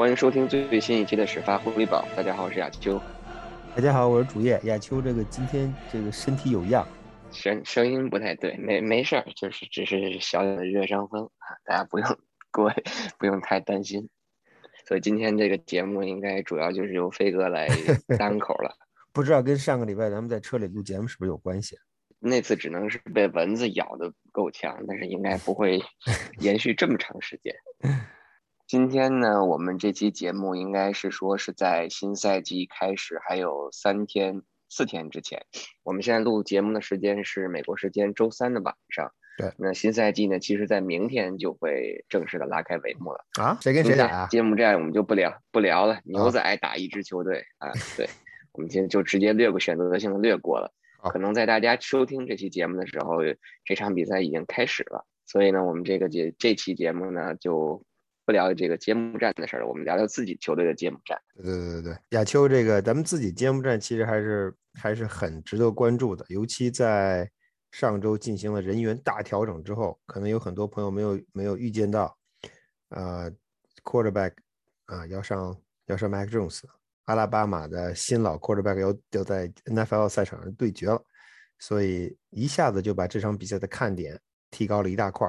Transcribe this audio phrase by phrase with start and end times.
[0.00, 2.02] 欢迎收听最新一期的始发狐狸堡。
[2.16, 2.98] 大家好，我是亚秋。
[3.76, 5.02] 大家好，我是主页亚秋。
[5.02, 6.88] 这个今天这个身体有恙，
[7.30, 12.18] 声声音不太对，没没事儿，就是只是小小的热伤风啊，大家不用
[12.50, 12.72] 过
[13.18, 14.08] 不用太担心。
[14.88, 17.68] 所以今天这个节目应该主要就是由飞哥来
[18.18, 18.74] 单口了。
[19.12, 21.76] 不知道跟上个礼拜咱们在车里录节目是不是有关系？
[22.18, 25.78] 那次只能是被蚊子咬的够呛，但是应该不会
[26.40, 27.54] 延续这么长时间。
[28.70, 35.44] 今天呢，我们这期节目应该是说是在新赛季开始还有三天四天之前。
[35.82, 39.10] 我们现在录节目的时间是美国时间周三的晚上。
[39.38, 43.58] 对，那新赛季呢，其实在明天就会正式的拉开帷幕了啊！
[43.60, 44.28] 谁跟谁打啊？
[44.30, 45.98] 揭幕战我们就不聊不聊了。
[46.04, 48.08] 牛仔打一支球队啊，对，
[48.52, 50.72] 我们今天就直接略过，选择性的略过了。
[51.10, 53.16] 可能在大家收听这期节目的时候，
[53.64, 57.82] 这场比赛已经开始了，所以呢，我们这个节这期节目呢就。
[58.30, 61.20] 不聊这个揭幕战的事儿，我们聊聊自己球队的揭幕战。
[61.34, 67.28] 对对对对，亚秋，这个咱们自己揭幕战其实还是还是很值得关注的，尤其在
[67.72, 72.16] 上周进行了人员大调整之后，可能有很多朋友没有没有预见到，
[72.90, 73.28] 呃
[73.82, 74.34] ，quarterback
[74.84, 76.60] 啊要上要上 Mac Jones，
[77.06, 81.04] 阿拉巴马的新老 quarterback 要要在 NFL 赛场上对决了，
[81.58, 84.16] 所以一下子就把这场比赛的看点
[84.52, 85.28] 提高了一大块。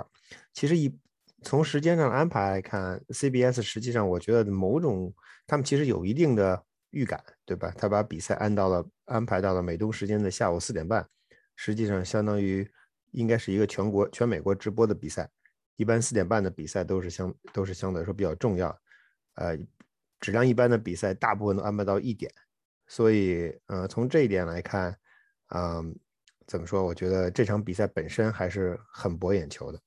[0.53, 0.95] 其实一。
[1.43, 5.13] 从时间上安排来看，CBS 实际上我觉得某种
[5.47, 7.73] 他们其实有一定的预感，对吧？
[7.77, 11.07] 他把比赛安到了安排到了美东时间的下午四点半，
[11.55, 12.69] 实际上相当于
[13.11, 15.29] 应该是一个全国全美国直播的比赛。
[15.77, 18.69] 一般四点半的比赛都是相都是相对来说比较重要，
[19.35, 19.57] 呃，
[20.19, 22.31] 质量一般的比赛大部分都安排到一点，
[22.87, 24.95] 所以呃从这一点来看，
[25.55, 25.97] 嗯，
[26.45, 26.83] 怎么说？
[26.83, 29.79] 我觉得这场比赛本身还是很博眼球的。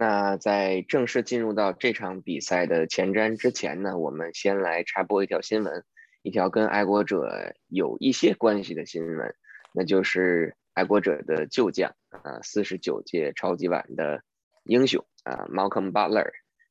[0.00, 5.84] 那在正式进入到这场比赛的前瞻之前呢，我们先来插播一条新闻，
[6.22, 9.34] 一条跟爱国者有一些关系的新闻，
[9.74, 14.22] 那就是爱国者的旧将啊，四十九届超级碗的
[14.64, 16.30] 英雄啊，Malcolm Butler，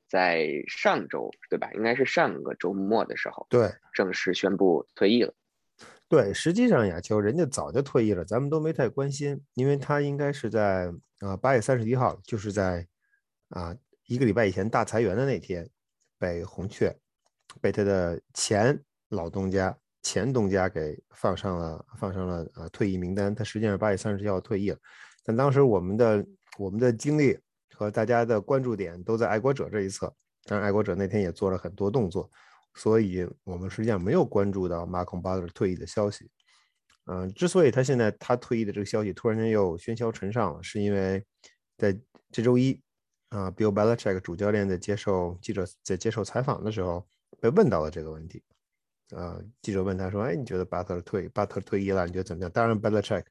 [0.09, 1.69] 在上周对吧？
[1.75, 5.31] 应该是上个周末的时候，对，正式宣布退役了。
[6.07, 12.87] 对，实际上亚秋人家早就退役了，咱们都没太关心，因为他应该是在啊八月三十一号，就是在。
[13.49, 15.67] 啊，一个礼拜以前大裁员的那天，
[16.17, 16.95] 被红雀，
[17.59, 18.79] 被他的前
[19.09, 23.33] 老东家、前东家给放上了放上了呃退役名单。
[23.33, 24.77] 他实际上八月三十号退役了，
[25.23, 26.25] 但当时我们的
[26.57, 27.39] 我们的精力
[27.73, 30.13] 和大家的关注点都在爱国者这一侧。
[30.45, 32.29] 当然，爱国者那天也做了很多动作，
[32.75, 36.29] 所以我们实际上没有关注到马孔巴特退役的消息。
[37.05, 41.25] 嗯，之所以他现在他退役的这个消息突然间又喧嚣尘上了，是因为
[41.77, 41.99] 在
[42.31, 42.79] 这周一。
[43.29, 47.07] 啊，Bill Belichick 主教练在接受记者在接受采访的时候
[47.39, 48.43] 被问到了这个问题。
[49.11, 53.23] 呃，记者问他说：“哎，你觉得巴特退巴特退役了，你觉得怎么样？”当然，Belichick，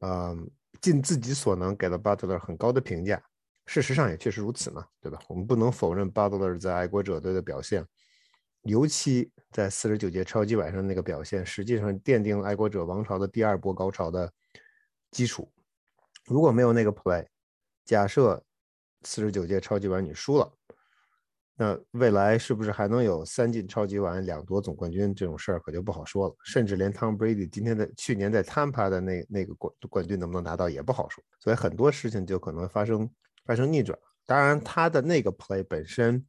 [0.00, 0.48] 嗯，
[0.80, 3.20] 尽自己所能给了巴特勒很高的评价。
[3.66, 5.20] 事实上也确实如此嘛，对吧？
[5.28, 7.84] 我们不能否认巴特勒在爱国者队的表现，
[8.62, 14.32] 尤其在四十九届超级碗上那个表现，实际上奠定了爱国者王朝的第二波高潮的
[15.10, 15.52] 基础。
[16.26, 17.26] 如果没有那个 play，
[17.84, 18.40] 假设。
[19.02, 20.52] 四十九届超级碗你输了，
[21.56, 26.34] 那未来是不是还能有三进超级碗、两夺总冠军这种事儿可就不好说了。
[26.44, 31.22] 甚至连 Tom Brady 今天的去年在 Tampa 的那那个冠冠军能不能拿到也不好说。
[31.38, 33.10] 所以很多事情就可能发生
[33.44, 33.98] 发生逆转。
[34.26, 36.24] 当然，他的那个 play 本身，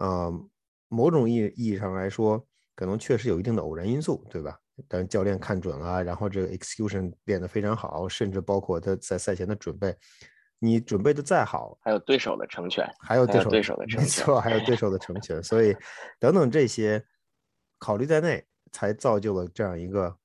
[0.00, 0.48] 嗯，
[0.88, 4.58] 某种意意义上来说，可能确实有一定的偶然因素，对吧？
[4.88, 9.96] 但是教练看准了，然后这个 execution 练得非常好，甚至包括他在赛前的准备。
[10.64, 15.76] 你准备的再好，还有对手的成全，还有对手对手的成全，没错，还有对手的成全，所以
[16.18, 17.04] 等等这些
[17.78, 20.16] 考虑在内，才造就了这样一个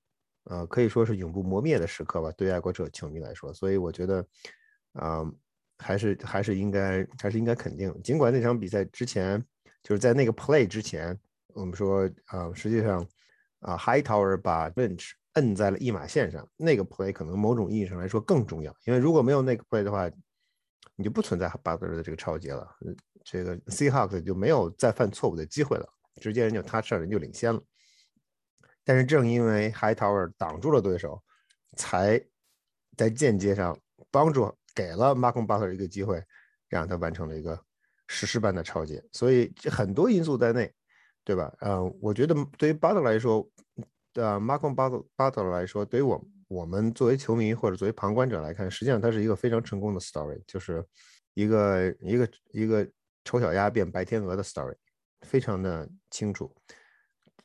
[0.45, 3.53] 呃，可以说是永不磨灭的时刻吧，对爱国者球迷来说。
[3.53, 4.25] 所以我觉得，
[4.93, 5.25] 啊，
[5.77, 9.43] 还是还是应该还是应该肯定，尽管那场比赛之前
[9.83, 11.19] 就是在那个 play 之前，
[11.53, 13.05] 我们说啊，实际上
[13.59, 20.09] 啊，Hightower 把 Bench 摁在了一马线上，那个 play 可能某种意义上来说更重要，因为如果没有那个 play 的话。
[20.99, 22.69] 你就不存在巴特勒的这个超节了，
[23.23, 25.87] 这个 Seahawks 就没有再犯错误的机会了，
[26.19, 27.63] 直接人就他上人就领先了。
[28.83, 31.23] 但是正因为 Hightower 挡住了对手，
[31.77, 32.21] 才
[32.97, 33.79] 在间接上
[34.11, 36.21] 帮助给了 Malcolm Butler 一个机会，
[36.67, 37.57] 让他完成了一个
[38.07, 39.01] 史诗般的超节。
[39.13, 40.69] 所以很多因素在内，
[41.23, 41.49] 对吧？
[41.61, 43.49] 嗯，我觉得对于 Butler 来说，
[44.15, 44.75] 呃，Malcolm
[45.15, 46.21] Butler 来说，对于我。
[46.49, 50.85] 我们作为球迷或者作为旁观者来看，实际上它是一个非常成功的 story，就是
[51.33, 52.85] 一个一个一个
[53.23, 54.75] 丑小鸭变白天鹅的 story。
[55.23, 56.49] 非常的清楚。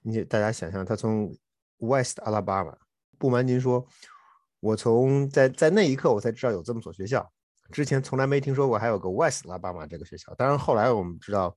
[0.01, 1.37] 你大家想象他从
[1.79, 2.77] West Alabama，
[3.19, 3.85] 不瞒您说，
[4.61, 7.29] 我从在在那一刻我才知道有这么所学校，
[7.73, 10.33] 之前从来没听说过还有个 West Alabama 这个学校。
[10.37, 11.57] 当然后来我们知道，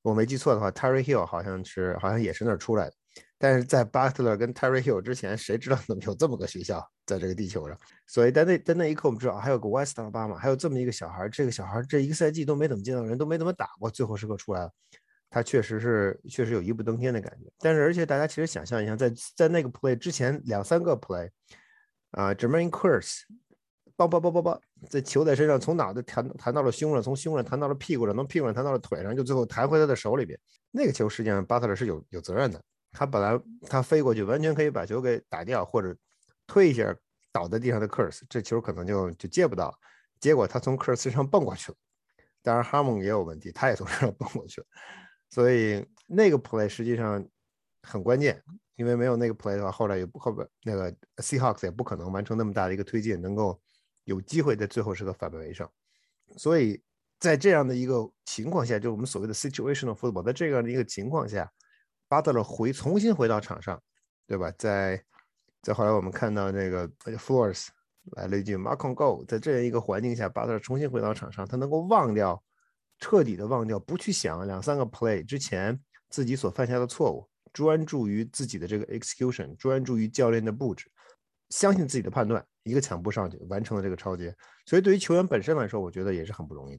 [0.00, 2.94] 我没记错的话，Terry Hill 好像是好像也是那儿出来的。
[3.42, 7.78] 但是在 Butler 跟 Terry Hill 之前，谁知道怎么有这么个学校在这个地球上？
[8.06, 11.26] 所以在那在那一刻，我们知道还有个 West Alabama，还有这么一个小孩。
[11.30, 14.70] 这个小孩这一个赛季都没怎么见到人，都没怎么打过，最后时刻出来了。
[15.30, 21.30] 他确实是确实有一步登天的感觉，但是而且大家其实想象一下，在在那个 play 之前两三个 play，
[22.10, 23.20] 啊，Jermaine Curse，
[23.96, 24.60] 梆梆梆梆梆，
[24.90, 30.38] 在球在身上从脑袋弹弹到了胸上，从胸上弹到了屁股上，从屁股上弹到了腿上，就最后弹回他的手里边。
[30.72, 32.60] 那个球实际上巴特勒是有有责任的，
[32.92, 35.96] 他本来他飞过去完全可以把球给打掉，或者
[36.46, 36.94] 推一下
[37.32, 39.72] 倒在地上的 Curse，这球可能就就接不到。
[40.18, 41.78] 结果他从 Curse 身上蹦过去了，
[42.42, 44.66] 当然哈蒙也有问题，他也从身上蹦过去了。
[45.30, 47.24] 所以那个 play 实际上
[47.82, 48.42] 很关键，
[48.74, 53.60] 因为没有那个 play 的话，后来也不后边那个 Seahawks 也不可能完成那么大的一个推进，能够
[54.04, 55.68] 有机会在最后是个反败为胜。
[56.36, 56.82] 所以
[57.20, 61.50] 在这样的一个情况下，就我们所谓的 situational football，在这样的一个情况下，
[62.10, 63.80] 巴特勒回重新回到场上，
[64.26, 64.52] 对吧？
[64.58, 65.02] 在
[65.62, 66.86] 在后来我们看到那个
[67.16, 67.68] Flores
[68.16, 72.42] 来了一句 Mark on go，在这样一个环境下，巴特勒重新回到场上，他能够忘掉。
[73.02, 75.80] 彻底的忘掉，不去想两三个 play 之前
[76.10, 80.90] 自己所犯下的错误，专注于自己的这个 execution，专注于教练的布置，
[81.48, 84.36] 相信自己的判断，一个抢步上去完成了这个超节。
[84.66, 86.78] 所以对于球员本身来说，我觉得也是很不容易。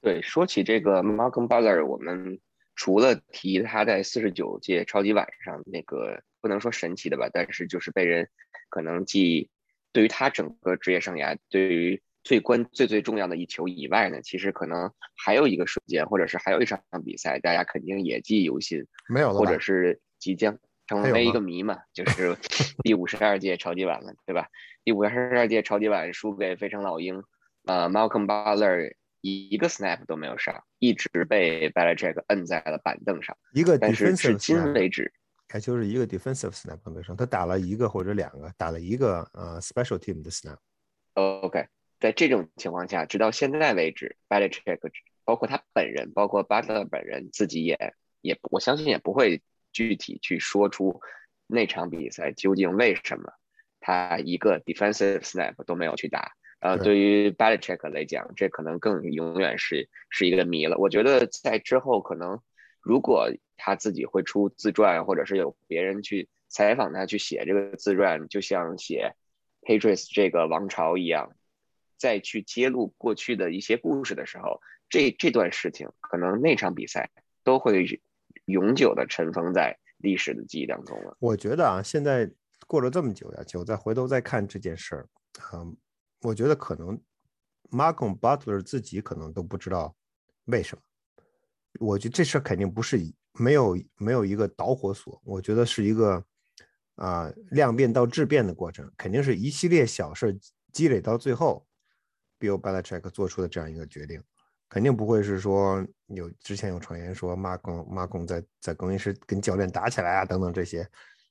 [0.00, 2.40] 对，说起这个 Malcolm Butler，我们
[2.76, 8.28] 除了提他在四十九届超级晚上那个不能说神奇的吧，但是就是被人
[8.68, 9.50] 可能记
[9.92, 12.00] 对于他整个职业生涯对于。
[12.26, 18.84] 最关最最重要的一球以外呢，其实可能还有一个瞬间，或者是还有一场比赛，大家肯定也记忆犹新。
[19.08, 20.58] 没有了，或者是即将
[20.88, 21.78] 成为一个谜嘛？
[21.94, 22.36] 就是
[22.82, 24.48] 第五十二届超级碗了，对吧？
[24.82, 27.22] 第五十二届超级碗输给费城老鹰，
[27.64, 28.94] 呃，Malcolm Butler
[29.26, 33.36] 一个 snap 都没有上，一直被 Belichick 摁在了板凳上。
[33.52, 35.12] 一个但是至今为止，
[35.48, 40.58] 还就是一个 defensive snap 都没上，他打了一个或者两个，打了一个呃 special team 的 snap。
[41.14, 41.66] OK。
[41.98, 44.78] 在这种情况下，直到现在为止，Belichick
[45.24, 49.40] 包括他本人，包括 Butler 本人自己也也，我相信也不会
[49.72, 51.00] 具体去说出
[51.46, 53.32] 那场比赛究竟为什么
[53.80, 56.32] 他一个 defensive snap 都没有去打。
[56.70, 60.76] 呃，对于 Belichick 来讲，这可能更永远是是一个谜了。
[60.78, 62.40] 我觉得在之后可能，
[62.80, 69.14] 如果他自己会出自传，或者是有别人去采访他去写这个自传，就像写
[69.62, 71.32] Patriots 这个王朝一样。
[71.98, 74.60] 再去揭露过去的一些故事的时候，
[74.90, 77.10] 这这段事情可能那场比赛
[77.42, 77.86] 都会
[78.44, 81.16] 永久的尘封在历史的记忆当中了。
[81.20, 82.30] 我觉得啊，现在
[82.66, 85.08] 过了这么久呀，就再回头再看这件事儿，
[85.54, 85.74] 嗯，
[86.26, 87.00] 我觉得可能
[87.70, 89.94] Malcolm Butler 自己可能都不知道
[90.46, 90.82] 为什么。
[91.78, 92.98] 我觉得这事儿肯定不是
[93.32, 96.24] 没有没有一个导火索，我觉得是一个
[96.96, 100.36] 啊量变到质变的过程，肯定是一系列小事
[100.72, 101.64] 积累到最后。
[102.38, 104.22] Bill Belichick 做出的这样一个决定，
[104.68, 110.86] 肯定不会是说有之前有传言说马孔马孔在在更衣室跟教练打起来啊等等这些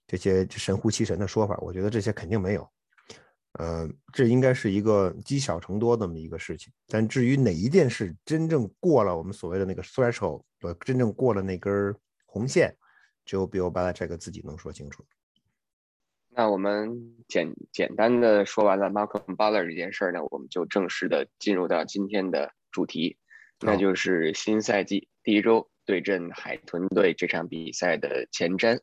[0.07, 2.67] 这些神乎其神的说法，我觉得这些肯定没有。
[3.57, 6.71] 呃，这应该是一个积少成多这么一个事情。
[6.87, 11.95] 但至于哪一件事真正过了我们所谓的那个 threshold，呃，真正过了那根
[12.25, 12.75] 红线，
[13.23, 15.05] 只有 Bill Belichick 自己能说清楚。
[16.29, 23.17] 那我们简简单的说完了 Malcolm Butler 这件事儿呢，我们就正式的进入到今天的主题，
[23.61, 28.81] 那就是新赛季第一周对阵海豚队这场比赛的前瞻。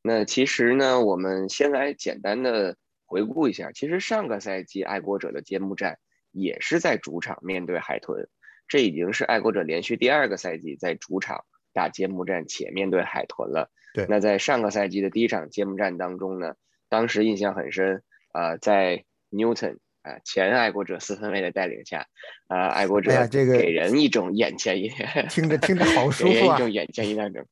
[0.00, 2.78] 那其实呢，我们先来简单的
[3.10, 5.98] 回顾一下，其实上个赛季爱国者的揭幕战
[6.30, 8.28] 也是在主场面对海豚，
[8.68, 13.68] 这已经是爱国者连续第二个赛季在主场打揭幕战且面对海豚了。
[13.94, 16.54] 对，那在上个赛季的第一场揭幕战当中呢？
[16.88, 22.06] 当时印象很深，啊，在 Newton 啊前爱国者四分卫的带领下，
[22.46, 24.88] 啊，爱国者这个给人一种眼前一
[25.28, 27.44] 听着听着好 舒服啊，给人一种眼前一亮的，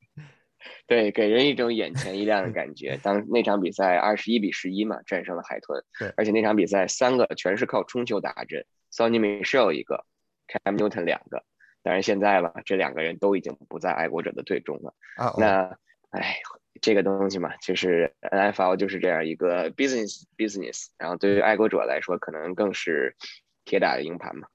[0.87, 2.99] 对，给人一种眼前一亮的感觉。
[3.03, 10.05] 当那场比赛二十一比十一嘛，战胜了海豚，对，而且那场比赛三个全是靠冲球打阵，Sonny Michel 一个
[10.47, 11.43] ，Cam Newton 两个，
[11.83, 15.77] 当然现在吧，这两个人都已经不在爱国者的队中了，啊，那，
[16.11, 16.37] 哎。
[16.81, 23.17] 这个东西嘛，就是 NFL 就是这样一个 business business，然后对于爱国者来说，可能更是
[23.65, 24.47] 铁打的营盘嘛。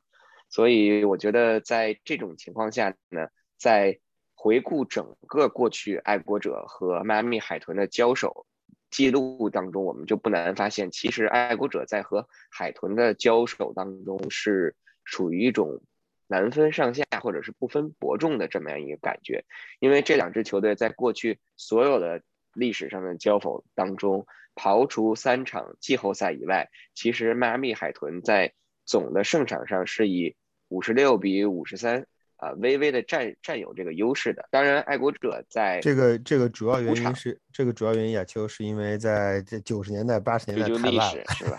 [0.48, 3.98] 所以我觉得在这种情况下呢，在
[4.44, 8.44] 回顾整个过去爱国者和迈阿密海豚的交手
[8.90, 15.80] 记录当中，我们就不难发现，其实爱国者在和海豚的交手当中是属于一种
[16.26, 19.46] 难分上下或者是不分伯仲的这么样一个感觉，
[19.80, 22.20] 因为这两支球队在过去所有的
[22.52, 28.52] 历史上的交锋当中，刨除三场季后赛以外，其实迈阿密海豚在
[28.84, 30.36] 总的胜场上是以
[30.68, 32.06] 五十六比五十三。
[32.44, 34.46] 啊，微微的占占有这个优势的。
[34.50, 41.58] 当然，爱国者在这个这个主要原因是这个主要原因，亚秋是因为在这九十年代八十年代追究历史是吧？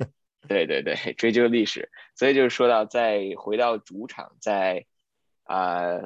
[0.46, 1.90] 对对对，追究历史。
[2.14, 4.84] 所以就是说到再回到主场，在
[5.44, 6.02] 啊，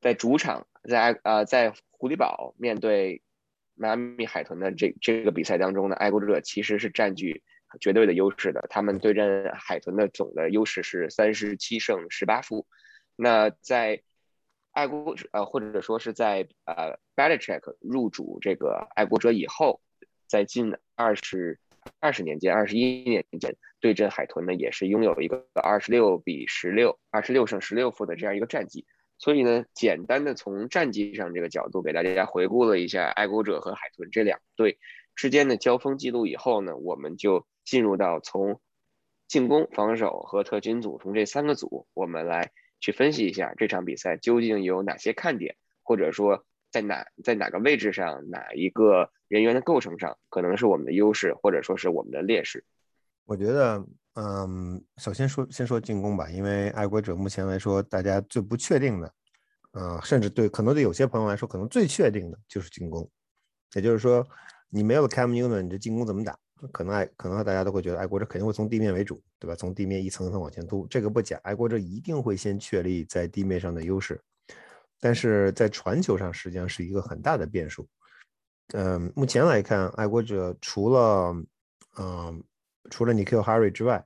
[0.00, 3.20] 在主场在啊在狐狸堡面对
[3.74, 7.42] 迈阿密海豚的这这个比赛当中呢，爱国者其实是占据
[7.80, 8.64] 绝对的优势的。
[8.70, 12.64] 他们对阵海豚的总的优势是三十七胜十八负。
[13.20, 14.00] 那在
[14.70, 19.80] 爱国者呃，或者说是在呃 b a l i c h e k 入主这个爱国者以后，
[20.28, 21.58] 在近二十
[21.98, 28.86] 二十年间、二十一年间对阵海豚呢，也是拥有一个二十六比十六、二十六胜十六负的这样一个战绩。
[29.18, 34.78] 所以呢，简单的从战绩上这个角度给大家回顾了一下爱国者和海豚这两队
[35.16, 38.60] 之间的交锋记录以后呢，我们就进入到从
[39.26, 42.52] 进攻、防守和特勤组从这三个组，我们来。
[42.80, 52.64] 去分析一下这场比赛究竟有哪些看点，或者说在哪在哪个位置上，哪一个人员的构成上可能是我们的优势，或者说是我们的劣势。
[53.24, 59.12] 我觉得，嗯，首先说先说进攻吧，因为爱国者目前来说，大家最不确定的，
[59.72, 63.08] 嗯，甚至对可能对有些朋友来说，可能最确定的就是进攻。
[63.74, 64.26] 也就是说，
[64.70, 66.38] 你没有 Cam Newton，你这进攻怎么打？
[66.72, 69.54] 可能爱可能大家都会觉得爱国者肯定会从地面为主，对吧？
[69.54, 71.38] 从地面一层一层往前突，这个不假。
[71.44, 74.20] 爱国者一定会先确立在地面上的优势，
[74.98, 77.88] 但是在传球上实际上是一个很大的变数。
[78.74, 81.34] 嗯，目前来看，爱国者除了
[81.98, 82.42] 嗯
[82.90, 84.04] 除了 Nikhil Harry 之外，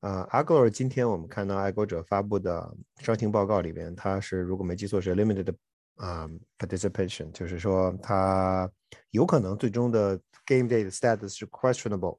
[0.00, 5.54] 啊，阿格尔今天我们看到爱国者发布的伤情报告里边，他是如果没记错是 limited
[5.96, 8.68] 啊 participation，就是说他
[9.10, 10.20] 有可能最终的。
[10.48, 12.18] Game day 的 status 是 questionable，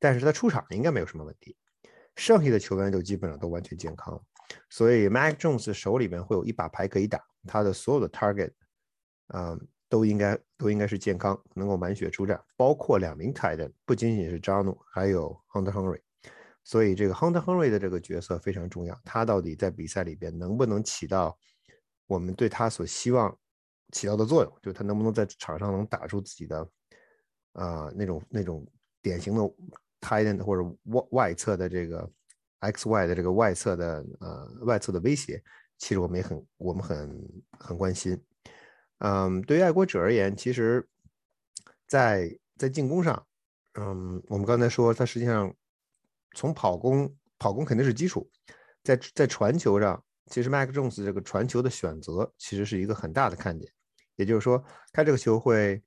[0.00, 1.56] 但是他出场应该没有什么问题。
[2.16, 4.20] 剩下的球员就基本上都完全健康，
[4.68, 8.50] 所以 Mac Jones 手里面会有一把牌可以打，他的所有的 target，
[9.28, 16.00] 嗯，都应该都应该是健康，能够满血出战，包括两名 tight，不仅仅是 John，还有 Hunter Henry。
[16.64, 21.38] 所以这个 Hunter Henry 的这个角色非常重要，他到底在比赛里边能不能起到
[22.08, 23.38] 我们对他所希望
[23.92, 26.68] 起到的作用，就他能不能在场上能打出自己的。
[27.58, 28.64] 啊，那种那种
[29.02, 29.40] 典型的
[30.00, 32.08] tight end 或者外外侧的这个
[32.60, 35.42] X Y 的这个外侧的呃外侧的威胁，
[35.76, 38.16] 其实我们也很我们很很关心。
[38.98, 40.88] 嗯，对于爱国者而言，其实，
[41.88, 43.26] 在在进攻上，
[43.74, 45.52] 嗯，我们刚才说，他实际上
[46.36, 48.30] 从跑攻跑攻肯定是基础，
[48.84, 53.68] 在在传球上，其实 Mac Jones 这个传球的选择其实是一个很大的看点，
[54.14, 54.62] 也就是说，
[54.92, 55.82] 他这个球会。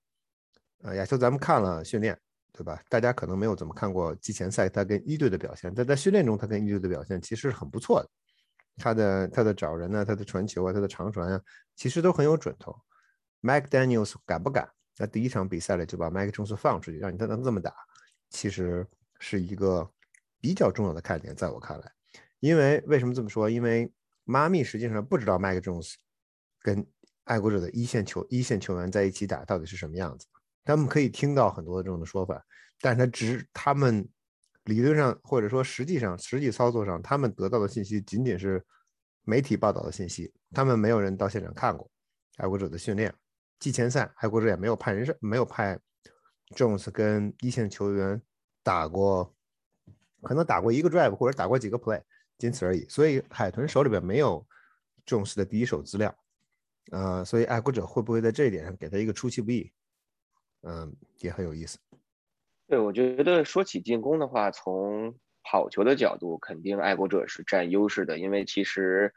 [0.83, 2.17] 呃，亚秋，咱们看了训练，
[2.51, 2.81] 对吧？
[2.89, 8.09] 大家可能没有怎么看过季前赛他跟一队的表现，但在训练中他跟一队的表现其实是很不错的。
[8.77, 11.41] 他的他的找人呢，他的传球啊，他的长传啊，
[11.75, 12.75] 其实都很有准头。
[13.41, 17.73] Mike Daniels 敢不敢在第一场比赛里就把 Mike Jones 放出去，让你他能这么打？
[18.29, 18.87] 其实
[19.19, 19.87] 是一个
[20.39, 21.91] 比较重要的看点，在我看来。
[22.39, 23.49] 因为为什么这么说？
[23.49, 23.91] 因为
[24.23, 25.95] 妈咪实际上不知道 Mike Jones
[26.61, 26.83] 跟
[27.25, 30.25] 爱国者的一线球一线球员在一起打到底是什么样子。
[30.63, 32.43] 他们可以听到很多这种的说法，
[32.79, 34.07] 但是他只他们
[34.65, 38.63] 理论上或者说实际上实际操作上，他们得到的信息仅仅是
[39.23, 41.89] 媒体报道的信息，他们没有人到现场看过
[42.37, 43.13] 爱国者的训练。
[43.59, 45.79] 季前赛，爱国者也没有派人上，没有派
[46.55, 48.19] Jones 跟一线球员
[48.63, 49.35] 打过，
[50.23, 52.01] 可能打过一个 drive 或者打过几个 play，
[52.39, 52.87] 仅此而已。
[52.89, 54.43] 所以海豚手里边没有
[55.05, 56.15] Jones 的第一手资料，
[56.91, 59.71] 呃，所以爱国者会不会在这一点上给他一个出其不意？
[60.63, 61.79] 嗯，也很有意思。
[62.67, 65.13] 对，我觉得说起进攻的话，从
[65.43, 68.17] 跑球的角度，肯定爱国者是占优势的。
[68.17, 69.13] 因为其实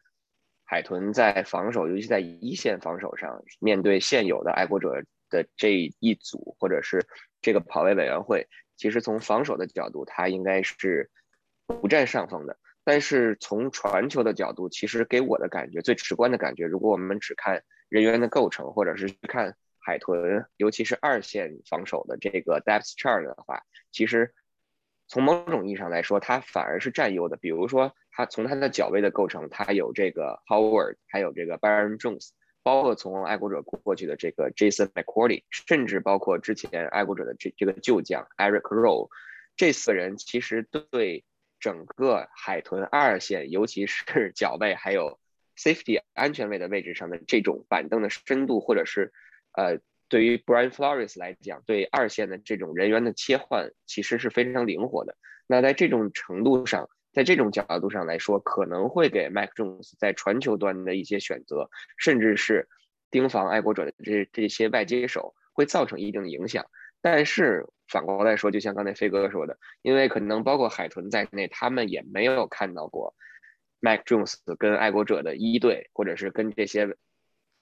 [0.65, 7.07] 海豚在防守，尤其在一线防守上，面对现有的爱国者的这一组，或者是
[7.41, 11.11] 这个跑位委员会，其实从防守的角度，它应该是
[11.67, 12.59] 不占上风的。
[12.83, 19.55] 但是从传球的角度，其实给我的感觉最直观的感觉，如果我们只看人员的构成，或者是看。
[19.85, 23.63] 海豚，尤其是二线防守的这个 depth chart 的话，
[23.93, 24.35] 其实
[25.07, 27.37] 从某种意义上来说，它反而是占优的。
[27.37, 32.31] 比如说，它从它的脚位的构成，它有这个 Howard，还有这个 Byron Jones，
[32.63, 39.11] 包括从爱国者过去的这个 Jason McCourty，甚至包括之前爱国者的这这个旧将 Eric Rowe，
[39.57, 41.25] 这四个人其实对
[41.61, 45.21] 整个海豚二线，尤其是 脚位还有
[45.57, 49.13] safety 安全位的位置上的这种板凳的深度，或者是
[49.55, 55.17] 呃，对于 Brian Flores 来讲，对二线的这种人员的切换，其实是非常灵活的。
[55.47, 62.69] 那在这种程度上，在这种角度上来说，可能会给 Mac Jones 在传球端的一些选择，甚至是
[63.11, 66.67] 盯防爱国者的这这些外接手，会造成一定的影响。
[67.01, 73.15] 但是反过来说，就像刚才飞哥说的，因为可能包括海豚在内，他们也没有看到过
[73.79, 76.97] Mac Jones 跟爱国者的一队，或者是跟这些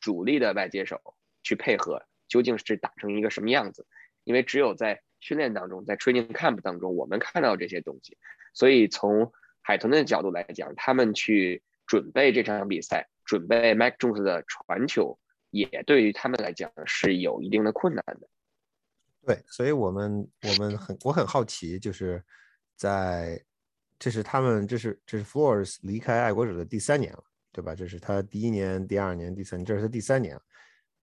[0.01, 1.01] 主力的外接手
[1.43, 3.87] 去配合，究竟是打成一个什么样子？
[4.25, 8.17] 因为只有在训练当中，在 training camp 当中，我们看到这些东西，
[8.55, 15.19] 所以从海豚的角度来讲，他们去准备这场比赛，准备 Mac Jones 的传球，
[15.51, 18.29] 也对于他们来讲是有一定的困难的。
[19.25, 22.23] 对，所以我们我们很我很好奇，就是
[22.77, 23.41] 在
[23.99, 27.75] 这是他们这是这是 Flores 离开爱国者的第三年了，对吧？
[27.75, 30.37] 这是他第一年、第二年、第三，这是他第三年。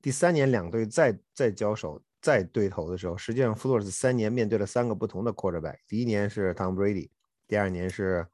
[0.00, 7.10] 第三年两队再再交手、再对头的时候，实际上 Flores 三年面对了三个不同的 quarterback，第一年是 Tom Brady，
[7.46, 8.26] 第二年是。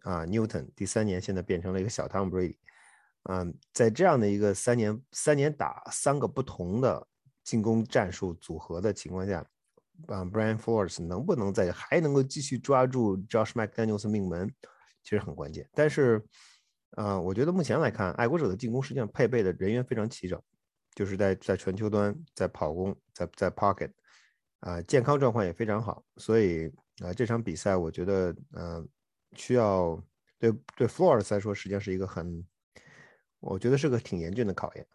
[0.00, 2.56] 啊，Newton 第三年现在变成了一个小 Tom Brady，
[3.24, 7.06] 嗯，在这样的一个三年三年打三个不同的
[7.44, 9.46] 进攻战术组合的情况下，
[10.08, 14.52] 啊，Brian Flores 能不能在还能够继续抓住 Josh McDaniels 命门，
[15.02, 15.68] 其实很关键。
[15.74, 16.24] 但是，
[16.92, 20.42] 啊，我觉得目前来看，爱国者的进攻实际上配备的人员非常齐整，
[20.94, 23.90] 就是在在全球端，在跑攻，在在 pocket，
[24.60, 26.04] 啊，健康状况也非常好。
[26.16, 26.68] 所以
[27.02, 28.88] 啊，这场比赛我觉得，嗯。
[29.36, 30.00] 需要
[30.38, 32.46] 对对 Flores 来说，实际上是一个很，
[33.40, 34.86] 我觉得是个挺严峻的考验。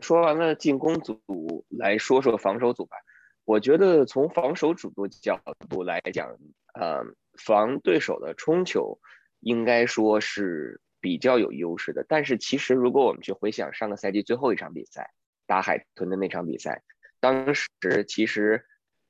[0.00, 1.20] 说完了进攻组，
[1.68, 2.96] 来说说防守组吧。
[3.44, 6.34] 我觉得从防守组的角度来讲，
[6.72, 7.04] 呃，
[7.44, 8.98] 防对手的冲球
[9.40, 12.02] 应该说是比较有优势的。
[12.08, 15.10] 但是其实如果我们去回想上个赛季最后一场比赛
[15.48, 16.84] 打海豚的那场比赛，
[17.18, 17.68] 当时
[18.06, 18.64] 其实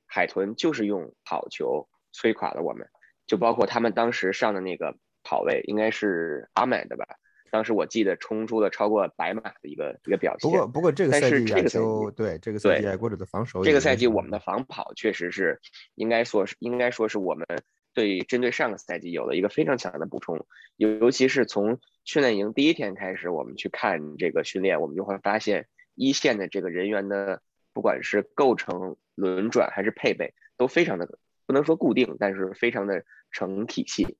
[0.07, 2.89] 海豚就是用跑球摧垮了我们。
[3.27, 7.05] 就包括他们当时上的那个跑位，应该是阿美的吧？
[7.51, 10.49] 当时我记得冲出了超过百码的一个一个表现。
[10.49, 15.61] 不过不过这个赛季这个赛季对这个赛季爱国者的防守，这个赛季我们的防跑确实是
[15.93, 17.45] 应该说是应该说是我们
[17.93, 20.43] 对针对上个赛季有了一个非常强的补充。
[20.77, 25.67] 尤尤其是从训练营第一天开始，我们去看这个训练，我们就会发现
[25.99, 33.03] 一线的这个人员的不管是构成、轮转还是配备都非常的不能说固定，但是非常的。
[33.31, 34.17] 成体系，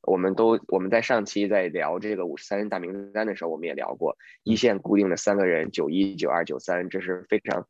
[0.00, 7.66] 我们都我们在上期在聊这个五十三人大名单的时候，我们也聊过一线固定的三个人，九一九二九三，这是非常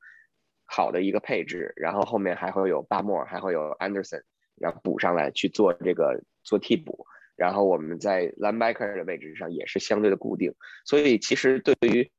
[0.67, 1.73] 好的一个配置。
[1.77, 4.25] 然后后面还会有巴莫，还会有 Anderson，
[4.57, 7.07] 然后补上来去做这个做替补。
[7.35, 10.55] 然后我们在 linebacker 的位置上也是相对的固定。
[10.85, 12.13] 所以其实对于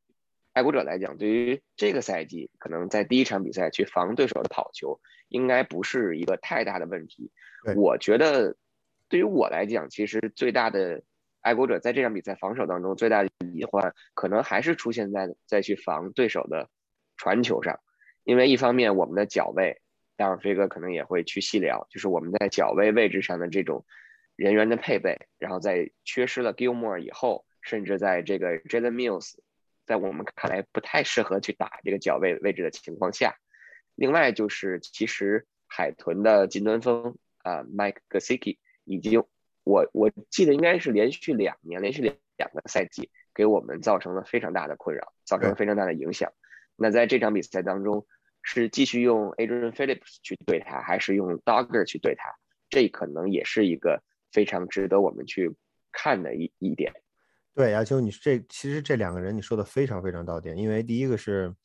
[0.55, 7.29] 爱国者来讲，对于这个赛季可能在第一场比赛去防对手的跑球，应该不是一个太大的问题。
[7.75, 8.55] 我觉得，
[9.09, 11.03] 对于我来讲，其实最大的
[11.41, 16.69] 爱国者在这场比赛防守当中最大的隐患，可能还是出现在再去防对手的
[17.17, 17.77] 传球上。
[18.23, 19.81] 因为一方面我们的脚位，
[20.15, 23.85] 待会儿飞哥可能也会去细聊，就是我们在脚位位置上的这种
[24.37, 29.33] 人员的配备，然后在缺失了 Gilmore 以后，甚至在这个 Jalen Mills
[29.85, 33.35] 在我们看来不太适合去打这个脚位位置的情况下，
[33.95, 37.17] 另外就是其实海豚的金端锋。
[37.45, 39.23] 啊，Mike Gesicki 已经，
[39.63, 46.33] 我我记得应该是连续两年，连续两两个赛季，给我们造成了非常大的困扰，造成了非常大的影响。
[46.75, 48.07] 那在这场比赛当中，
[48.41, 52.33] 是继续用 Adrian Phillips 去对他，还是用 Dogger 去对他？
[52.67, 55.55] 这可能也是一个非常值得我们去
[55.91, 56.93] 看的一一点。
[57.55, 61.55] 对，亚秋，你这其实这两个人你说的非常非常到点，因为第一个是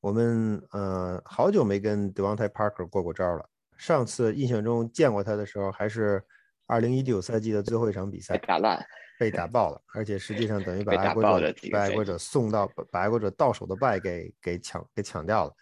[0.00, 3.48] 我们呃好久没跟 Devontae Parker 过过招了。
[3.76, 6.20] 上次印象中见过他的时候，还是
[6.66, 8.84] 二零一九赛季的最后一场比赛，打烂，
[9.20, 15.52] 被打爆了，而且实际上等于把爱国者把爱国者送到把爱国者到手的败给给抢给抢掉了，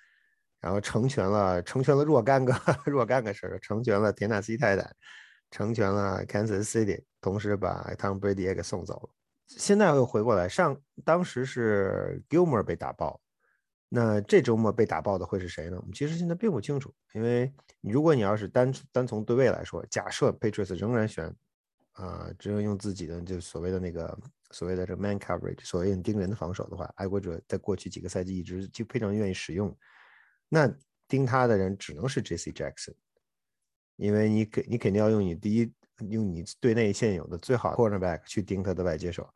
[0.61, 2.55] 然后成全了成全了若干个
[2.87, 4.97] 若干个事儿，成全了田纳西泰坦，
[5.51, 9.11] 成全了 Kansas City，同时把 Tom Brady 也给送走了。
[9.47, 13.21] 现在又回过来，上当时是 Gilmore 被打爆。
[13.89, 15.77] 那这周末被打爆的会是谁呢？
[15.79, 21.33] 我们其实现在并不清楚，因为如果你要是单单从对位来说，假设 Patriots 仍然选
[21.93, 24.19] 啊，只有用自己的就所谓的那个
[24.51, 29.73] 所谓的这个 man coverage，所谓盯人的防守的话，爱国者在过去几个赛季一直就非常愿意使用。
[30.49, 30.69] 那
[31.07, 32.51] 盯他的人只能是 J.C.
[32.51, 32.95] Jackson，
[33.95, 35.73] 因为你肯你肯定要用你第一
[36.09, 39.29] 用你队内现有的最好的 cornerback 去盯他的外接手。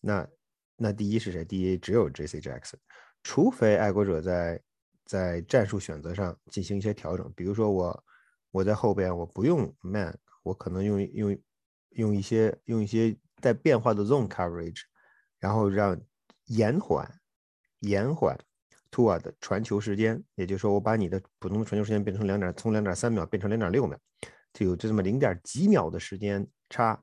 [0.00, 0.28] 那
[0.76, 1.44] 那第一是谁？
[1.44, 2.40] 第一只有 J.C.
[2.40, 2.76] Jackson，
[3.22, 4.62] 除非爱国者在
[5.04, 8.04] 在战术选择上进行一些调整，比如说我
[8.50, 11.38] 我在后边我不用 man，我可能用用。
[11.96, 14.80] 用一些用一些带变化的 zone coverage，
[15.38, 16.00] 然后让
[16.46, 17.06] 延缓
[17.80, 18.34] 延缓
[18.90, 23.98] Tua 的传球时间，也就是说，我把你的普通的传球时间变成两点，从两点三秒变成两点六秒，
[24.52, 27.02] 就有这么零点几秒的时间差，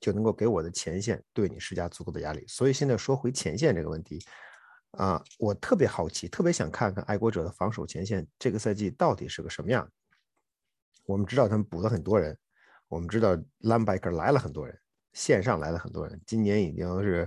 [0.00, 2.44] 就能够给我的前线对你施加足够的压力。
[2.46, 4.24] 所以现在说回前线这个问题
[4.92, 9.90] 啊，我特别好奇，特别想看看爱国者的防守前线这个赛季到底是个什么样。
[11.04, 12.38] 我们知道他们补了很多人。
[12.88, 14.78] 我们知道 Lambiker 来了很多人，
[15.14, 17.26] 线上来了很多人，今年已经是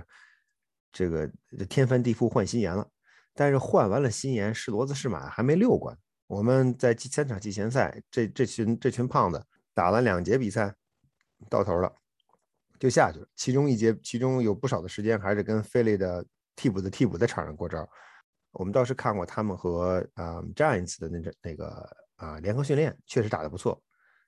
[0.92, 1.28] 这个
[1.68, 2.88] 天翻地覆换新颜了。
[3.34, 5.98] 但是换完了新颜，是骡子是马还没溜过。
[6.26, 10.74] 我们在第三场季前赛，这这群这群胖子打了两节比赛，
[11.48, 11.92] 到头了
[12.78, 13.26] 就下去了。
[13.34, 17.88] 其中一节，其中有不少的时间还是跟菲利的替补的替补在场上过招。
[18.52, 23.82] 我们倒是看过他们和啊 Giants 的那阵那个啊联合训练，确实打得不错，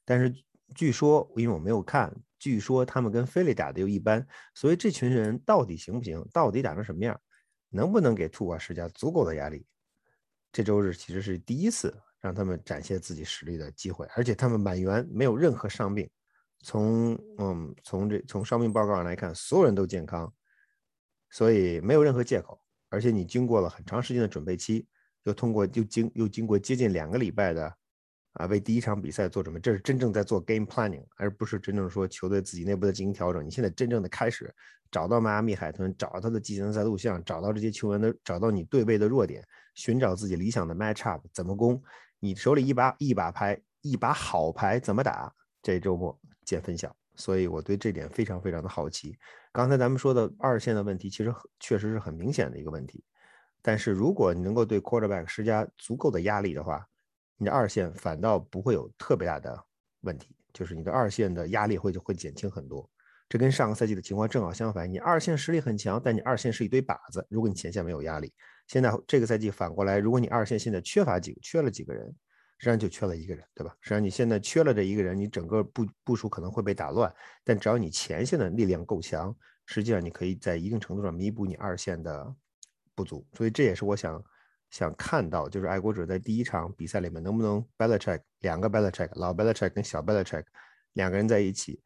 [0.05, 0.35] 但是。
[0.75, 6.23] 据说，因为我没有看，据说他们跟菲利打的又一般，所以这群人到底行不行？
[6.31, 7.19] 到底打成什么样？
[7.71, 9.65] 能不能给图瓦施加足够的压力？
[10.51, 16.09] 这周日其实是第一次让他们展现自己实力的机会，而且他们满员，没有任何伤病。
[16.65, 20.33] 从嗯，从这从伤病报告上来看，所有人都健康，
[21.31, 22.61] 所以没有任何借口。
[22.89, 24.89] 而且你经过了很长时间的准备期，
[25.25, 27.77] 又通过又经又经过接近两个礼拜的。
[28.39, 33.45] 啊，为第一场比赛做准备，这是真正在做 game planning，而不是真正说球队自己内部的进行调整。
[33.45, 34.55] 你现在真正的开始
[34.93, 41.83] 找到迈阿密海豚，找到他的季前赛录像，找到这些球员的，找到你对位的弱点，寻找自己理想的 match up，怎么攻？
[42.21, 45.35] 你手里一把一把牌，一把好牌怎么打？
[45.61, 46.95] 这周末见分晓。
[47.17, 49.19] 所以我对这点非常非常的好奇。
[49.51, 53.03] 刚才咱们说的二线的问题，其实确实是很明显的一个问题。
[53.61, 56.87] 但是如果你能够对 quarterback 施加足够的压力的话，
[57.39, 59.65] 你的二线反倒不会有特别大的
[60.01, 62.89] 问题，就是你的二线的压力会就会减轻很多。
[63.29, 67.25] 这跟上个赛季的情况正好相反，你二线实力很强，但你二线是一堆靶子。
[67.31, 68.33] 如果你前线没有压力，
[68.67, 72.07] 现在这个赛季反过来，如果你二线现在缺乏几个，缺了几个人，
[72.59, 73.73] 实际上就缺了一个人，对吧？
[73.83, 77.15] 实际上你现在缺了这一个人，你整个部部署可能会被打乱。
[77.45, 82.35] 但只要你前线的力量够强，实际上你可以在一定程度上弥补你二线的
[82.95, 83.25] 不足。
[83.35, 84.21] 所以这也是我想。
[84.71, 90.45] 想看到就是爱国者在第一场比赛里面能不能 Belichick 两个 Belichick 老 Belichick 跟小 Belichick
[90.93, 91.83] 两个人在一起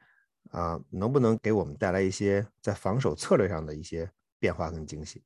[0.50, 5.22] 啊，能不能给我们带来一些在防守策略上的一些变化跟惊喜？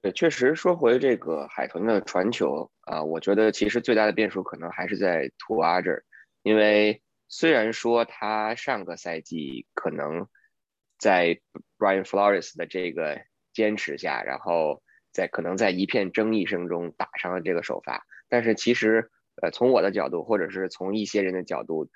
[0.00, 6.04] 对，确实说回这个海豚的传球啊，我觉得其实最大的变数可能还是在图阿这儿，
[6.44, 10.28] 因为虽然说他上个赛季可能
[10.96, 11.40] 在
[11.76, 13.20] Brian Flores 的这个
[13.52, 14.80] 坚持下，然后。
[15.12, 19.10] 在可能在一片争议声中打上了这个首发，但是其实，
[19.42, 21.88] 呃，从我的角度，或者是从一些人的角度，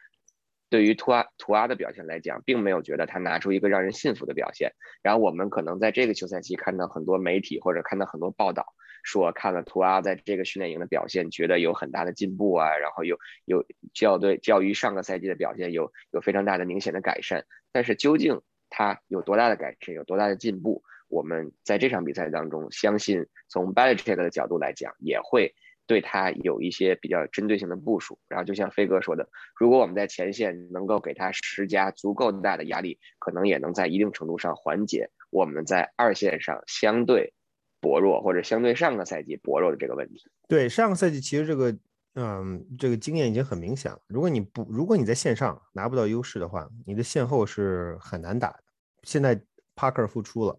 [0.71, 4.73] 对于图阿图阿的表现来讲，并没有觉得他拿出一个让人信服的表现。
[5.03, 8.67] 然后我们可能在这个休赛期看到很多媒体或者看到很多报道，
[9.05, 17.45] 说看了图阿在这个训练营的表现，觉得有很大的进步啊，然后有有较对较于上个赛季的表现有有非常大的明显的改善。
[17.71, 20.83] 但是究竟他有多大的改善，有多大的进步？
[21.15, 25.55] 我们在这场比赛当中，相信从 Belichick 的角度来讲，也会
[25.87, 28.19] 对他有一些比较针对性的部署。
[28.27, 37.33] 然后，就像飞哥说的，如果我们在前线能够给他施加足够大的压力，可能也能在一定程度上缓解我们在二线上相对
[37.81, 40.21] 薄弱或者相对上个赛季薄弱的这个问题。
[40.49, 41.79] 对，上个赛季其实这个，
[42.17, 44.01] 嗯，这个经验已经很明显了。
[44.09, 48.65] 如果你不，如果你在线上拿不到优势的话，你的线后是很难打的。
[49.05, 49.41] 现在
[49.77, 50.59] Parker 复出了。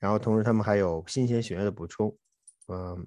[0.00, 2.16] 然后同时他们还有新鲜血液的补充，
[2.68, 3.06] 嗯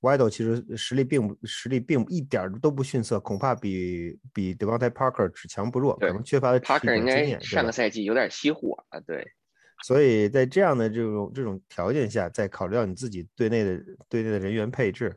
[0.00, 9.26] ，Wido 其实实力并不实力并一点都不逊色，恐怕比比 Devontae Parker 只强不弱，可能缺乏的 Parker 应该上个赛季有点熄火了，对。
[9.84, 15.16] 所以在这样的这种这种条件下，再考虑到你自己队内的队内的人员配置，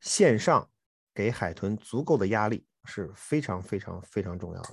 [0.00, 0.68] 线上
[1.14, 4.70] 给海豚足够的压力是非常非常非常重要的。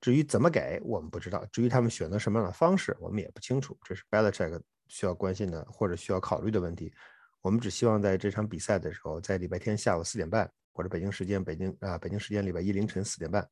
[0.00, 3.76] 至于怎么给，我们不知道；至于他们选择什么样的方式，我们也不清楚。
[3.82, 4.60] 这是 Belichick。
[4.88, 6.92] 需要关心的或者需要考虑的问题，
[7.40, 13.48] 我们只希望在这场比赛的时候，在礼拜天下午四点半或者北京时间北京啊北京时间礼拜一凌晨四点半，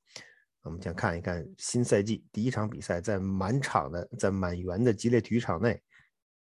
[0.62, 5.80] 我们想看一看新赛季第一场比赛，在满场的、在满员的激烈体育场内，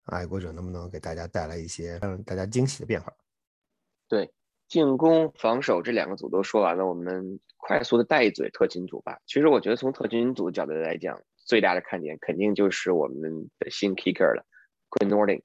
[0.05, 3.12] 爱国者能不能给大家带来一些让大家惊喜的变化？
[4.09, 4.31] 对，
[4.68, 9.18] 进攻、防守这两个组都说完了，我们快速的带一嘴特勤组吧。
[9.26, 14.44] 其实我觉得从特勤组角度来讲，最大的看点肯定就是我们的新 kicker 了
[14.90, 15.42] ，Quinn Nording，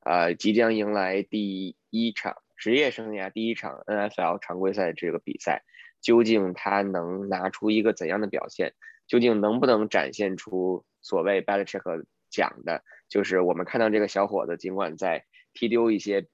[0.00, 5.62] 啊，即将迎来第一场职业生涯第一场 NFL 常规赛这个比赛。
[6.02, 8.74] 究竟他能拿出一个怎样的表现？
[9.08, 16.28] 究竟能不能展现出所谓 Belichick 讲的，就是我们看到这个小伙子，尽管在踢丢一些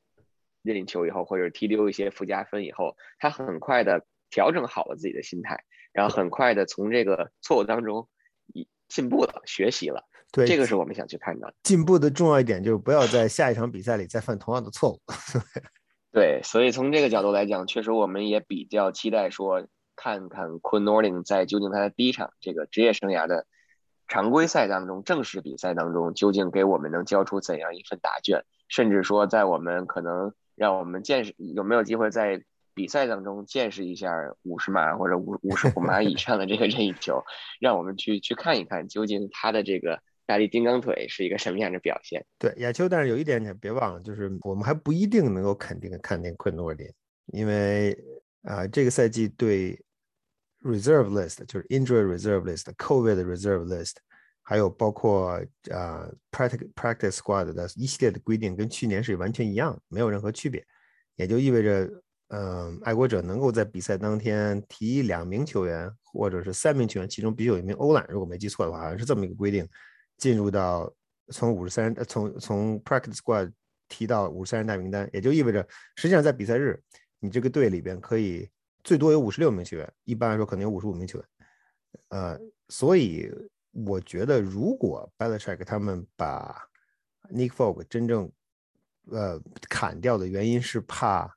[0.63, 8.09] 任意球以后，或者踢丢一些附加分以后，他很快的调整好了自己的心态，然后很快的从这个错误当中
[8.89, 10.07] 进步了，学习了。
[10.33, 11.55] 对，这个是我们想去看到的。
[11.63, 14.99] 进步的重要一点就是不要在下一场比赛里再犯同样的错误。
[16.11, 23.47] 对，所以从这个角度来讲，确实我们也比较期待说，看看 Quinn Nording 在究竟他的第一场这个职业生涯的
[24.09, 32.43] 常规赛当中，正式比赛当中，究竟给我们能交出怎样一份答卷，甚至说在我们可能让我们见识有没有机会在
[32.73, 34.15] 比赛当中见识一下
[34.45, 37.23] 五十码或者五五十五码以上的这个任意球，
[37.61, 40.01] 让我们去去看一看究竟他的这个。
[40.33, 42.25] 大力金刚腿是一个什么样的表现？
[42.39, 46.91] 对亚秋，但是有一点你别忘了，就是我们还不一定能够肯定的看见昆诺林，
[47.27, 47.95] 因为
[48.45, 49.79] 啊，这个赛季对
[50.63, 53.97] reserve list 就是 injury reserve list、covid reserve list，
[54.41, 55.39] 还有包括
[55.71, 60.65] 啊 practice practice squad 的一系列的规定，跟去年是完全一样，没有任何区别，
[61.17, 61.91] 也就意味着，
[62.29, 69.69] 嗯，爱国者能够在比赛当天提两名球员或者是三名球员，其中必须有一名欧览，如果没记错的话，好像是这么一个规定。
[70.23, 70.89] 进入到
[71.33, 73.51] 从五十三从从 practice squad
[73.89, 76.81] 提到五十三人大名单，也就意味着，实际上在比赛日，
[77.19, 78.49] 你这个队里边可以
[78.85, 81.29] 最多有五十六名球员，一般来说可能有五十五名球员。
[82.11, 83.29] 呃，所以
[83.73, 86.57] 我觉得，如果 b e l i c h e c k 他们把
[87.29, 88.31] Nick Folk 真正
[89.11, 91.37] 呃砍掉的原因是怕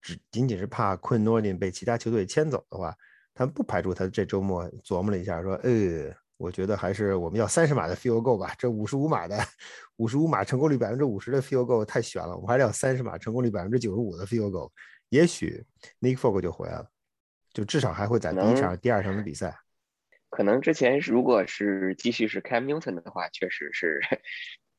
[0.00, 2.96] 只仅仅是怕 Quinn Nordin 被其他球队牵走的话，
[3.34, 6.21] 他们不排除他这周末琢磨了一下，说呃。
[6.42, 9.38] 我觉得还是我们要三十码的 field goal 吧，这五十五码的
[9.96, 14.68] 五十五码成功率百分之五十的 field goal 太悬了，我们还是要三十码成功率百分之九十五的 field goal。
[15.10, 15.64] 也许
[16.00, 16.88] Nick Folk 就回来了，
[17.52, 19.56] 就至少还会在第一场、第二场的比赛。
[20.30, 24.00] 可能之前如果是继续是 Cam Newton 的话，确实是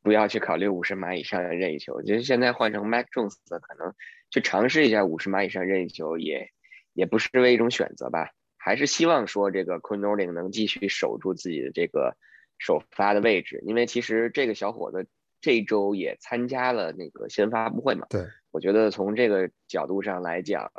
[0.01, 1.93] 不要去考虑五十码以上的任意球。
[1.93, 3.93] 我觉得现在换成 Mac Jones，可能
[4.29, 6.49] 去尝试一下五十码以上任意球，也
[6.93, 8.31] 也不失为一种选择吧。
[8.65, 12.15] 还是希望说这个 Quinn Nording 能继续守住自己的这个
[12.57, 15.05] 首发的位置，因为其实这个小伙子
[15.41, 18.07] 这周也参加了那个新闻发布会嘛。
[18.09, 20.71] 对，我觉得从这个角度上来讲，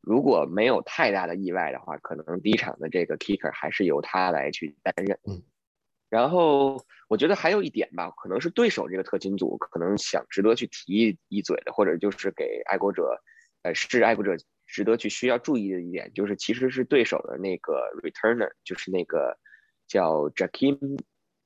[0.00, 5.18] 如果没有太大的意外的话，可能第一场的这个 kicker 还是由他来去担任。
[5.24, 5.42] 嗯，
[6.08, 13.20] 然后我觉得还有一点吧，可能是对手这个特勤组可能想值得去提一嘴的，或者就是给爱国者，
[13.64, 14.34] 呃，是爱国者。
[14.68, 19.36] 值得去需要注意的一点就是，其实是对手的那个 returner，就是那个
[19.88, 21.00] 叫 Jackim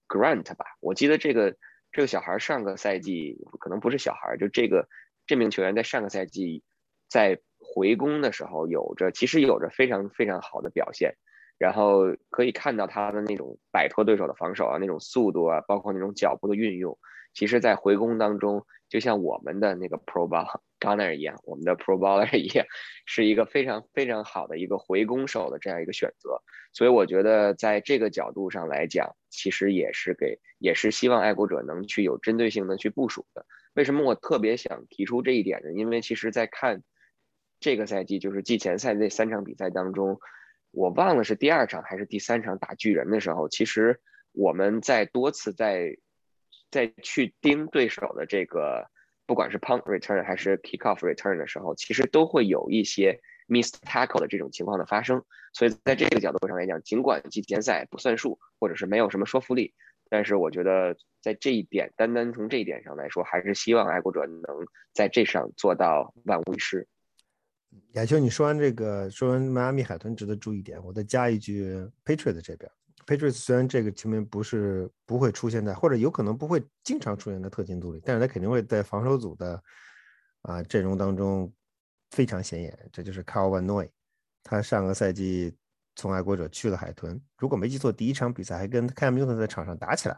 [0.09, 0.67] Grant 吧。
[0.81, 1.57] 我记得这个
[1.93, 4.89] 这个小孩上个赛季可能不是小孩，就这个
[5.27, 6.65] 这名球员在上个赛季
[7.09, 11.15] 在回攻的时候有着其实有着非常非常好的表现，
[11.59, 16.99] 然后可以看到他的那种摆脱对手的防守啊，那种速度啊，包括那种脚步的运用，
[17.33, 18.67] 其实在回攻当中。
[18.89, 22.67] 就像我们的那个 Pro Bowler 一样，我们的 Pro Bowler 一样，
[23.07, 26.43] 是一个非常非常好的一个回攻手的这样一个选择。
[26.75, 33.47] 所以我觉得在这个角度上来讲，其实也是给，也是希望爱国者能去有针对性的去部署的。
[33.73, 35.73] 为什么我特别想提出这一点呢？
[35.73, 36.83] 因为其实，在看
[37.61, 40.21] 这个赛季，就是季前赛那三场比赛当中，
[40.71, 45.97] 我忘了是第二场还是第三场打巨人的时候，其实我们在多次在。
[46.73, 48.89] 在去盯对手的这个，
[49.27, 55.23] 不管是 punt return 还是 kick off return 的时候，其实都会有一些 missed tackle 的这种情况的发生。
[55.53, 59.75] 所以在这个角度上来讲，尽管季前赛不算数，或者是没有什么说服力，
[60.09, 66.89] 但是我觉得在这一点，单单从这一点上来说，还是希望爱国者能在这上做到万无一失。
[67.93, 72.71] 亚秋，你说完这个，说完迈阿密海豚值得注意点，我再加一句 Patriot 这边。
[73.07, 79.63] Patriots 虽然这个球员不是不会出现在，或者有可能不会经常出现在特勤组里，但是他肯定会在防守组的
[80.43, 81.53] 啊阵容当中
[82.11, 82.91] 非常显眼。
[82.93, 83.89] 这就是 Carl Van Noy，
[84.43, 85.55] 他上个赛季
[85.95, 90.17] 从爱国者去了海豚，如果没记错，第一场比赛还跟 Cam Newton 在场上打起来，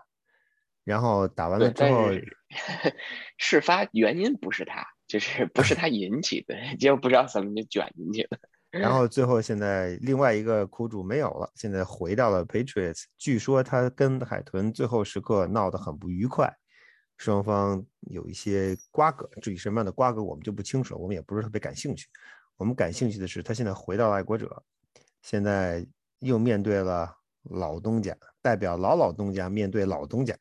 [0.85, 2.11] 然后打完了之后，
[3.39, 8.39] 事发原因不是他，就是不是他引起的， 结果不知道怎么就卷进去了。
[8.75, 13.05] 然后 最后现在另外一个苦主没有了，现在回到了 Patriots。
[13.17, 16.53] 据说他跟海豚最后时刻闹得很不愉快，
[17.17, 22.09] 双方有一些瓜葛，至于什么样的瓜葛我们就不清楚了，我们也不是特别感兴趣。
[22.57, 24.63] 我们感兴趣的是他现在回到了爱国者，
[25.23, 25.87] 现在
[26.19, 27.11] 又面对了
[27.43, 30.37] 老东家，代表老老东家面对老东家。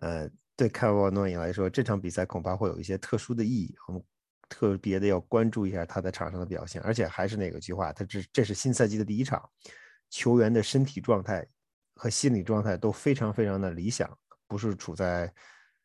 [0.00, 3.74] 呃，对凯沃诺伊来说，这场比赛恐怕会有一些特殊的意义。
[3.88, 4.02] 我们。
[4.50, 9.48] 特别的要关注一下他在场上的表现，而且还是那个句话，他这这是新赛季的第一场，
[10.10, 11.46] 球员的身体状态
[11.94, 14.10] 和心理状态都非常非常的理想，
[14.48, 15.32] 不是处在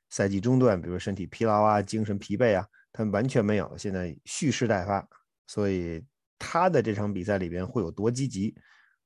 [0.10, 5.08] 赛季中段，比如身体疲劳啊、精神疲惫啊，他完全没有，现在蓄势待发，
[5.46, 6.04] 所以
[6.40, 8.56] 他的这场比赛里边会有多积极，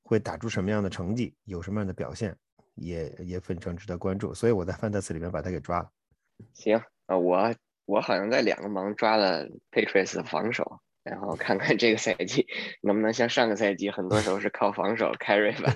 [0.04, 2.34] 会打出什么样的成绩，有什么样的表现，
[2.76, 5.92] 也也非常值得关注，所以我在范特斯里面把他给抓了。
[6.54, 7.54] 行啊，我。
[7.90, 12.46] 我好像在两个盲抓了 Patriots 的防守，然后看看这个赛季
[12.82, 15.74] 能不能像上个赛季，很多时候是靠防守 carry 吧。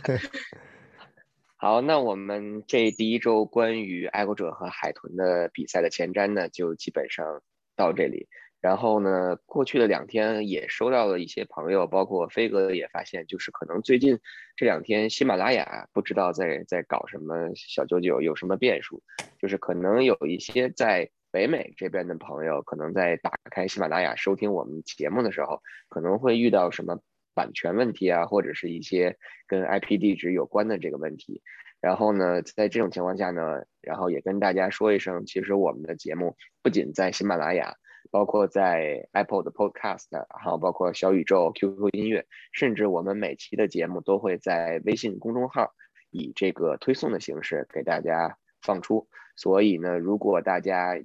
[1.56, 7.42] 好，那我们这第一周关于爱国者和海豚的比赛的前瞻呢，就基本上
[7.76, 8.28] 到这里。
[8.62, 14.20] 然后呢，过去的两天也收到了一些朋友，包括飞哥也发现，就是可能最近
[14.56, 19.02] 这两天喜马拉雅不知道在在搞什么小九九，有什么变数，
[19.40, 21.10] 就是可能有一些在。
[21.34, 27.00] 北美这边的朋友可能在打开喜马拉雅收听我们节目的时候，可能会遇到什么
[27.34, 29.18] 版权问题啊，或者是一些
[29.48, 31.42] 跟 IP 地址有关的这个问题。
[31.82, 37.74] 然后呢，在这种情况下呢，然后也跟大家说一声，其实我们的节目不仅在喜马拉雅，
[38.12, 40.06] 包括在 Apple 的 Podcast，
[40.40, 45.74] 还有包括小宇宙、QQ 音乐，甚至我们每期的节目都会在微信公众号
[46.12, 49.08] 以这个推送的形式给大家放出。
[49.36, 50.96] 所以呢，如果大家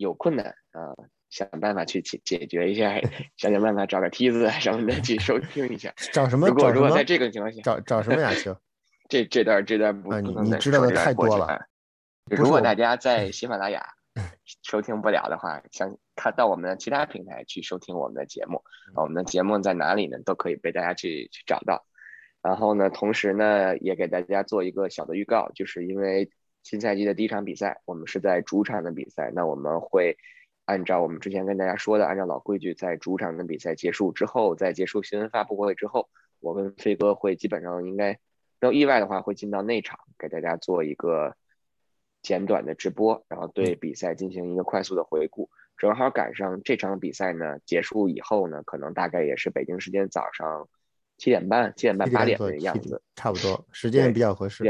[0.00, 0.96] 有困难啊，
[1.28, 2.98] 想办法去解解决一下，
[3.36, 5.92] 想想办法找个梯子什么的去收听一下。
[6.10, 6.48] 找什么？
[6.48, 8.32] 如果如果在这个情况下，找找什么呀？
[8.34, 8.56] 就
[9.10, 11.60] 这这段这段不你你知道的太多了。
[12.30, 13.84] 如果大家在 喜马拉雅
[14.62, 18.62] 收听不了的话，想看到我们的其他平台去收听我们的节目。
[18.94, 20.16] 我们的节目在哪里呢？
[20.24, 21.84] 都可以被大家去去找到。
[22.42, 26.30] 然后呢，同时呢，也给大家做一个小的预告，就是因为。
[26.62, 29.30] 新赛季的第一场比赛，我们是在主场的比赛。
[29.34, 30.16] 那我们会
[30.64, 38.18] 按照我们之前跟大家说的，按照老规矩，在主场的比赛结束之后，在结束新闻发布会之后，我跟飞哥会基本上应该
[38.60, 41.34] 没有意外的话，会进到内场给大家做一个
[42.22, 45.48] 简短的直播，然后对比赛进行一个快速的回顾。
[45.78, 50.68] 正好赶上这场比赛呢结束以后呢，可能大概也是北京时间早上
[51.16, 54.62] 七点半、七点半、八点的样子，差不多时间也比较合适。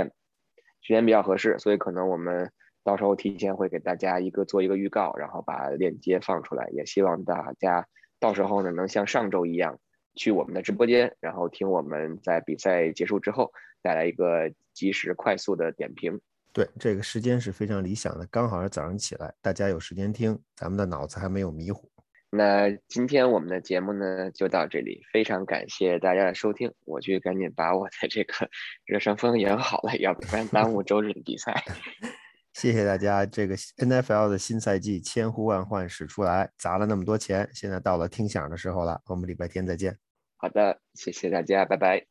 [0.83, 2.51] 时间比较合适，所以可能我们
[2.83, 6.69] 到时候提前会给大家一个做一个预告，然后把链接放出来。
[6.73, 7.87] 也希望大家
[8.19, 9.79] 到时候呢能像上周一样
[10.15, 16.21] 去我们的直播间，然后听我们在比赛结束之后带来一个及时快速的点评。
[16.53, 21.90] 对，这个时间是非常理想的，刚好是早上起来，大家有时间听，咱们的脑子还没有迷糊。
[22.33, 26.73] 那今天我们的节目呢就到这里，非常感谢大家的收听。
[26.85, 28.49] 我去赶紧把我的这个
[28.87, 31.65] 热伤风养好了，要不然耽误周日的比赛。
[32.55, 39.01] 谢谢大家，这个 NFL 的新赛季千呼万唤始出来，砸了那么多钱，现在到了听响的时候了。
[39.07, 39.99] 我们礼拜天再见。
[40.37, 42.10] 好的，谢谢大家，拜拜。